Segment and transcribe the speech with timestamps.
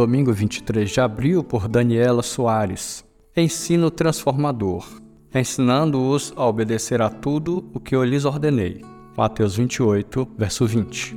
[0.00, 3.04] domingo 23 de abril por Daniela Soares.
[3.36, 4.88] Ensino transformador,
[5.34, 8.82] ensinando-os a obedecer a tudo o que eu lhes ordenei.
[9.14, 11.14] Mateus 28, verso 20.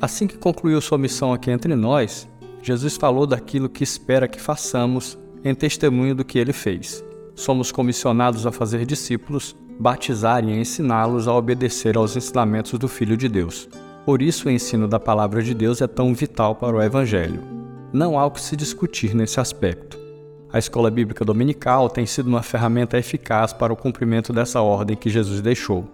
[0.00, 2.28] Assim que concluiu sua missão aqui entre nós,
[2.62, 7.04] Jesus falou daquilo que espera que façamos em testemunho do que ele fez.
[7.34, 13.28] Somos comissionados a fazer discípulos, batizar e ensiná-los a obedecer aos ensinamentos do Filho de
[13.28, 13.68] Deus.
[14.04, 17.42] Por isso, o ensino da palavra de Deus é tão vital para o Evangelho.
[17.92, 19.98] Não há o que se discutir nesse aspecto.
[20.52, 25.08] A escola bíblica dominical tem sido uma ferramenta eficaz para o cumprimento dessa ordem que
[25.08, 25.84] Jesus deixou.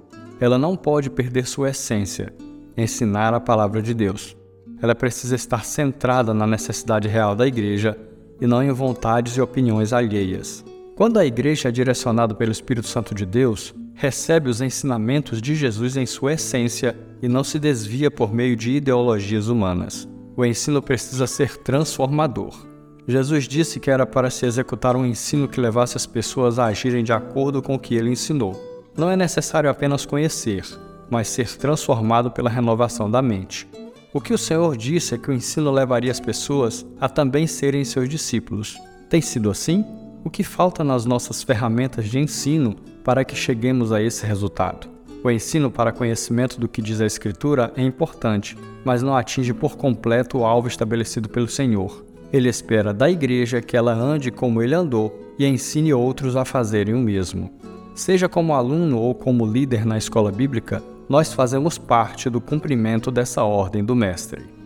[0.40, 2.34] Ela não pode perder sua essência,
[2.76, 4.36] ensinar a palavra de Deus.
[4.82, 7.96] Ela precisa estar centrada na necessidade real da igreja
[8.40, 10.64] e não em vontades e opiniões alheias.
[10.96, 15.94] Quando a igreja é direcionada pelo Espírito Santo de Deus, recebe os ensinamentos de Jesus
[15.94, 20.08] em sua essência e não se desvia por meio de ideologias humanas.
[20.34, 22.66] O ensino precisa ser transformador.
[23.06, 27.04] Jesus disse que era para se executar um ensino que levasse as pessoas a agirem
[27.04, 28.58] de acordo com o que ele ensinou.
[28.96, 30.64] Não é necessário apenas conhecer,
[31.10, 33.68] mas ser transformado pela renovação da mente.
[34.14, 37.84] O que o Senhor disse é que o ensino levaria as pessoas a também serem
[37.84, 38.78] seus discípulos.
[39.10, 39.84] Tem sido assim?
[40.22, 44.88] O que falta nas nossas ferramentas de ensino para que cheguemos a esse resultado.
[45.24, 49.76] O ensino para conhecimento do que diz a Escritura é importante, mas não atinge por
[49.76, 52.04] completo o alvo estabelecido pelo Senhor.
[52.32, 56.94] Ele espera da igreja que ela ande como ele andou e ensine outros a fazerem
[56.94, 57.50] o mesmo.
[57.94, 63.42] Seja como aluno ou como líder na escola bíblica, nós fazemos parte do cumprimento dessa
[63.42, 64.59] ordem do Mestre.